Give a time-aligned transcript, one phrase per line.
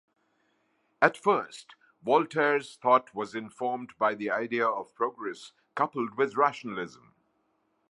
[0.99, 7.13] At first Voltaire's thought was informed by the Idea of Progress coupled with rationalism.